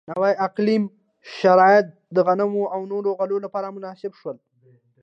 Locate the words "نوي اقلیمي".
0.09-0.87